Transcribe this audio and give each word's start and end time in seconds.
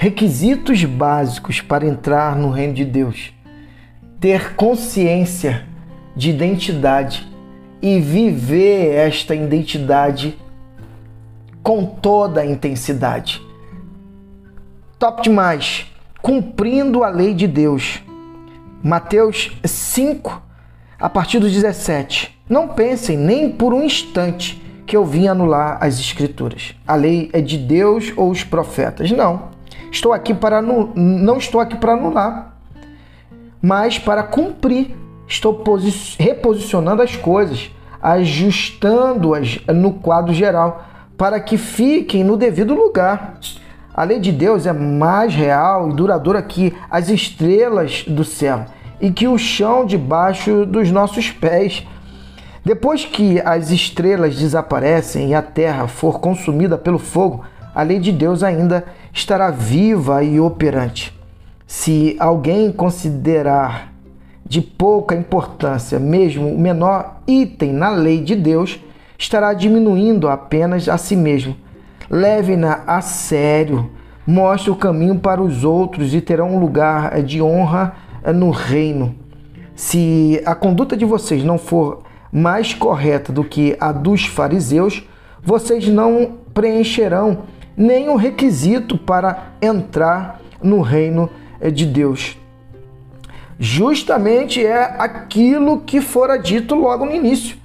requisitos 0.00 0.82
básicos 0.82 1.60
para 1.60 1.86
entrar 1.86 2.34
no 2.34 2.50
reino 2.50 2.72
de 2.72 2.86
Deus. 2.86 3.34
Ter 4.18 4.54
consciência 4.54 5.66
de 6.16 6.30
identidade 6.30 7.30
e 7.82 8.00
viver 8.00 8.94
esta 8.94 9.34
identidade 9.34 10.38
com 11.62 11.84
toda 11.84 12.40
a 12.40 12.46
intensidade. 12.46 13.42
Top 14.98 15.20
demais! 15.20 15.86
Cumprindo 16.22 17.04
a 17.04 17.10
lei 17.10 17.34
de 17.34 17.46
Deus. 17.46 18.02
Mateus 18.82 19.52
5, 19.62 20.42
a 20.98 21.10
partir 21.10 21.40
do 21.40 21.50
17. 21.50 22.40
Não 22.48 22.68
pensem 22.68 23.18
nem 23.18 23.52
por 23.52 23.74
um 23.74 23.82
instante 23.82 24.62
que 24.86 24.96
eu 24.96 25.04
vim 25.04 25.28
anular 25.28 25.76
as 25.78 26.00
escrituras. 26.00 26.74
A 26.86 26.94
lei 26.94 27.28
é 27.34 27.42
de 27.42 27.58
Deus 27.58 28.14
ou 28.16 28.30
os 28.30 28.42
profetas. 28.42 29.10
Não. 29.10 29.59
Estou 29.90 30.12
aqui 30.12 30.32
para 30.32 30.62
não 30.62 31.36
estou 31.36 31.60
aqui 31.60 31.76
para 31.76 31.92
anular, 31.92 32.56
mas 33.60 33.98
para 33.98 34.22
cumprir. 34.22 34.96
Estou 35.26 35.64
reposicionando 36.18 37.02
as 37.02 37.14
coisas, 37.14 37.70
ajustando-as 38.02 39.60
no 39.68 39.92
quadro 39.94 40.34
geral, 40.34 40.84
para 41.16 41.38
que 41.38 41.56
fiquem 41.56 42.24
no 42.24 42.36
devido 42.36 42.74
lugar. 42.74 43.38
A 43.94 44.02
lei 44.02 44.18
de 44.18 44.32
Deus 44.32 44.66
é 44.66 44.72
mais 44.72 45.34
real 45.34 45.88
e 45.88 45.92
duradoura 45.92 46.42
que 46.42 46.74
as 46.90 47.08
estrelas 47.08 48.04
do 48.08 48.24
céu 48.24 48.64
e 49.00 49.10
que 49.10 49.26
o 49.26 49.38
chão 49.38 49.86
debaixo 49.86 50.66
dos 50.66 50.90
nossos 50.90 51.30
pés. 51.30 51.86
Depois 52.64 53.04
que 53.04 53.40
as 53.40 53.70
estrelas 53.70 54.36
desaparecem 54.36 55.30
e 55.30 55.34
a 55.34 55.42
terra 55.42 55.86
for 55.86 56.20
consumida 56.20 56.76
pelo 56.76 56.98
fogo, 56.98 57.44
a 57.74 57.82
lei 57.82 57.98
de 57.98 58.12
Deus 58.12 58.42
ainda 58.42 58.84
estará 59.12 59.50
viva 59.50 60.22
e 60.22 60.40
operante. 60.40 61.16
Se 61.66 62.16
alguém 62.18 62.72
considerar 62.72 63.92
de 64.44 64.60
pouca 64.60 65.14
importância 65.14 65.98
mesmo 66.00 66.48
o 66.48 66.58
menor 66.58 67.20
item 67.26 67.72
na 67.72 67.90
lei 67.90 68.20
de 68.20 68.34
Deus, 68.34 68.80
estará 69.16 69.52
diminuindo 69.54 70.28
apenas 70.28 70.88
a 70.88 70.98
si 70.98 71.14
mesmo. 71.14 71.54
Leve-na 72.10 72.82
a 72.86 73.00
sério, 73.00 73.90
mostre 74.26 74.70
o 74.70 74.76
caminho 74.76 75.20
para 75.20 75.40
os 75.40 75.62
outros 75.62 76.12
e 76.12 76.20
terão 76.20 76.56
um 76.56 76.58
lugar 76.58 77.22
de 77.22 77.40
honra 77.40 77.94
no 78.34 78.50
reino. 78.50 79.14
Se 79.76 80.42
a 80.44 80.54
conduta 80.54 80.96
de 80.96 81.04
vocês 81.04 81.44
não 81.44 81.56
for 81.56 82.02
mais 82.32 82.74
correta 82.74 83.32
do 83.32 83.44
que 83.44 83.76
a 83.78 83.92
dos 83.92 84.26
fariseus, 84.26 85.08
vocês 85.42 85.86
não 85.86 86.32
preencherão 86.52 87.44
nenhum 87.80 88.14
requisito 88.14 88.98
para 88.98 89.54
entrar 89.62 90.38
no 90.62 90.82
reino 90.82 91.30
de 91.72 91.86
Deus. 91.86 92.36
Justamente 93.58 94.64
é 94.64 94.96
aquilo 94.98 95.80
que 95.80 96.02
fora 96.02 96.38
dito 96.38 96.74
logo 96.74 97.06
no 97.06 97.14
início, 97.14 97.56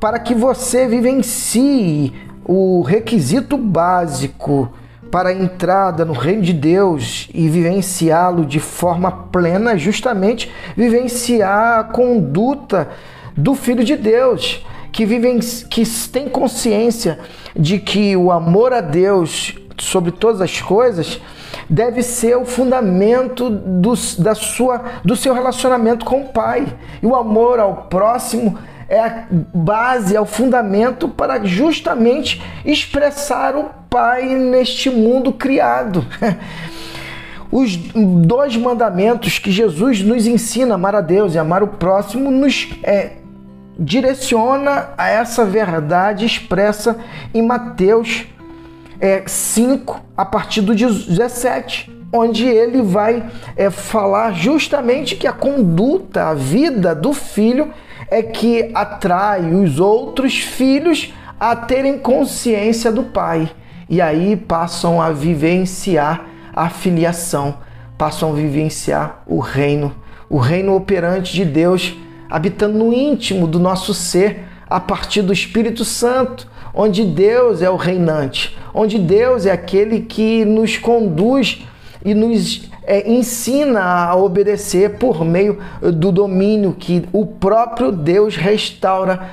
para 0.00 0.18
que 0.18 0.34
você 0.34 0.88
vivencie 0.88 2.12
o 2.44 2.82
requisito 2.82 3.56
básico 3.56 4.72
para 5.12 5.28
a 5.28 5.32
entrada 5.32 6.04
no 6.04 6.12
reino 6.12 6.42
de 6.42 6.52
Deus 6.52 7.28
e 7.32 7.48
vivenciá-lo 7.48 8.44
de 8.44 8.58
forma 8.58 9.10
plena, 9.10 9.76
justamente 9.76 10.50
vivenciar 10.76 11.78
a 11.78 11.84
conduta 11.84 12.88
do 13.36 13.54
Filho 13.54 13.84
de 13.84 13.96
Deus, 13.96 14.64
que, 14.92 15.04
vive, 15.06 15.38
que 15.68 15.82
tem 16.10 16.28
consciência 16.28 17.18
de 17.54 17.78
que 17.78 18.16
o 18.16 18.30
amor 18.30 18.72
a 18.72 18.80
Deus 18.80 19.54
sobre 19.78 20.12
todas 20.12 20.40
as 20.40 20.60
coisas 20.60 21.20
deve 21.68 22.02
ser 22.02 22.36
o 22.36 22.44
fundamento 22.44 23.48
do, 23.48 23.94
da 24.18 24.34
sua, 24.34 24.84
do 25.04 25.16
seu 25.16 25.32
relacionamento 25.32 26.04
com 26.04 26.22
o 26.22 26.28
Pai. 26.28 26.66
E 27.02 27.06
o 27.06 27.14
amor 27.14 27.58
ao 27.60 27.84
próximo 27.84 28.58
é 28.88 28.98
a 29.00 29.24
base, 29.54 30.16
é 30.16 30.20
o 30.20 30.26
fundamento 30.26 31.08
para 31.08 31.44
justamente 31.44 32.42
expressar 32.64 33.54
o 33.56 33.70
Pai 33.88 34.34
neste 34.34 34.90
mundo 34.90 35.32
criado. 35.32 36.04
Os 37.52 37.76
dois 37.76 38.56
mandamentos 38.56 39.38
que 39.40 39.50
Jesus 39.50 40.02
nos 40.02 40.24
ensina, 40.26 40.74
amar 40.74 40.94
a 40.94 41.00
Deus 41.00 41.34
e 41.34 41.38
amar 41.38 41.64
o 41.64 41.68
próximo, 41.68 42.30
nos 42.30 42.68
é, 42.84 43.14
direciona 43.78 44.90
a 44.96 45.08
essa 45.08 45.44
verdade 45.44 46.26
expressa 46.26 46.98
em 47.32 47.42
Mateus 47.42 48.26
é, 49.00 49.22
5, 49.26 50.00
a 50.16 50.24
partir 50.24 50.60
do 50.60 50.74
17, 50.74 51.90
onde 52.12 52.46
ele 52.46 52.82
vai 52.82 53.24
é, 53.56 53.70
falar 53.70 54.32
justamente 54.32 55.16
que 55.16 55.26
a 55.26 55.32
conduta, 55.32 56.28
a 56.28 56.34
vida 56.34 56.94
do 56.94 57.12
filho 57.12 57.72
é 58.10 58.22
que 58.22 58.70
atrai 58.74 59.54
os 59.54 59.78
outros 59.78 60.38
filhos 60.38 61.14
a 61.38 61.56
terem 61.56 61.98
consciência 61.98 62.92
do 62.92 63.04
pai. 63.04 63.50
E 63.88 64.00
aí 64.00 64.36
passam 64.36 65.00
a 65.00 65.10
vivenciar 65.10 66.26
a 66.54 66.68
filiação, 66.68 67.56
passam 67.96 68.30
a 68.30 68.34
vivenciar 68.34 69.22
o 69.26 69.38
reino, 69.38 69.94
o 70.28 70.38
reino 70.38 70.74
operante 70.74 71.32
de 71.32 71.44
Deus 71.44 71.96
habitando 72.30 72.78
no 72.78 72.92
íntimo 72.92 73.46
do 73.46 73.58
nosso 73.58 73.92
ser 73.92 74.44
a 74.68 74.78
partir 74.78 75.22
do 75.22 75.32
Espírito 75.32 75.84
Santo, 75.84 76.46
onde 76.72 77.04
Deus 77.04 77.60
é 77.60 77.68
o 77.68 77.76
reinante, 77.76 78.56
onde 78.72 78.98
Deus 78.98 79.44
é 79.44 79.50
aquele 79.50 80.02
que 80.02 80.44
nos 80.44 80.78
conduz 80.78 81.66
e 82.04 82.14
nos 82.14 82.70
é, 82.84 83.10
ensina 83.10 83.82
a 83.82 84.16
obedecer 84.16 84.98
por 84.98 85.24
meio 85.24 85.58
do 85.80 86.12
domínio 86.12 86.72
que 86.72 87.04
o 87.12 87.26
próprio 87.26 87.90
Deus 87.90 88.36
restaura 88.36 89.28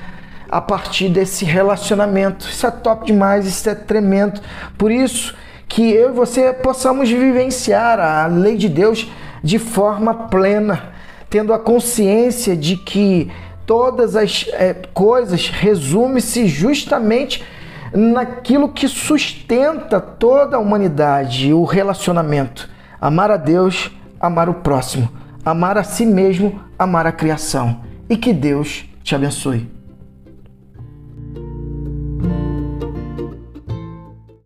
a 0.50 0.60
partir 0.60 1.08
desse 1.08 1.44
relacionamento. 1.44 2.48
Isso 2.48 2.66
é 2.66 2.70
top 2.70 3.06
demais, 3.06 3.46
isso 3.46 3.68
é 3.70 3.74
tremendo. 3.74 4.40
Por 4.76 4.90
isso 4.90 5.34
que 5.68 5.90
eu 5.90 6.10
e 6.10 6.12
você 6.12 6.52
possamos 6.52 7.08
vivenciar 7.08 8.00
a 8.00 8.26
lei 8.26 8.56
de 8.56 8.68
Deus 8.68 9.08
de 9.42 9.58
forma 9.58 10.14
plena 10.28 10.97
tendo 11.30 11.52
a 11.52 11.58
consciência 11.58 12.56
de 12.56 12.76
que 12.76 13.30
todas 13.66 14.16
as 14.16 14.46
é, 14.52 14.74
coisas 14.94 15.48
resume-se 15.48 16.46
justamente 16.48 17.44
naquilo 17.92 18.68
que 18.68 18.88
sustenta 18.88 20.00
toda 20.00 20.56
a 20.56 20.60
humanidade, 20.60 21.52
o 21.52 21.64
relacionamento. 21.64 22.68
Amar 23.00 23.30
a 23.30 23.36
Deus, 23.36 23.90
amar 24.20 24.48
o 24.48 24.54
próximo, 24.54 25.08
amar 25.44 25.78
a 25.78 25.84
si 25.84 26.04
mesmo, 26.04 26.60
amar 26.78 27.06
a 27.06 27.12
criação. 27.12 27.80
E 28.08 28.16
que 28.16 28.32
Deus 28.32 28.84
te 29.02 29.14
abençoe. 29.14 29.77